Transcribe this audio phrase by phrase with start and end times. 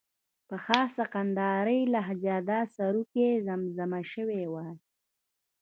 [0.47, 4.73] په خاصه کندارۍ لهجه دا سروکی زمزمه شوی وای.